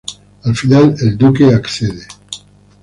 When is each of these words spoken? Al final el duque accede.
Al 0.45 0.55
final 0.55 0.95
el 0.99 1.15
duque 1.15 1.53
accede. 1.53 2.07